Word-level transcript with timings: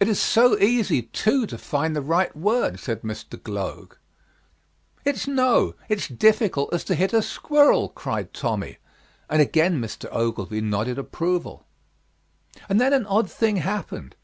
"It 0.00 0.08
is 0.08 0.18
so 0.20 0.58
easy, 0.58 1.02
too, 1.02 1.46
to 1.46 1.56
find 1.56 1.94
the 1.94 2.02
right 2.02 2.36
word," 2.36 2.80
said 2.80 3.02
Mr. 3.02 3.40
Gloag. 3.40 3.96
"It's 5.04 5.28
no; 5.28 5.76
it's 5.88 6.08
difficult 6.08 6.74
as 6.74 6.82
to 6.82 6.96
hit 6.96 7.12
a 7.12 7.22
squirrel," 7.22 7.90
cried 7.90 8.34
Tommy, 8.34 8.78
and 9.30 9.40
again 9.40 9.80
Mr. 9.80 10.08
Ogilvy 10.10 10.60
nodded 10.62 10.98
approval. 10.98 11.64
And 12.68 12.80
then 12.80 12.92
an 12.92 13.06
odd 13.06 13.30
thing 13.30 13.58
happened. 13.58 14.16